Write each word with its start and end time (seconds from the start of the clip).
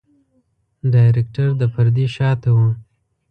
ډايرکټر 0.93 1.47
د 1.61 1.63
پردې 1.73 2.05
شاته 2.15 2.49
وي. 2.57 2.71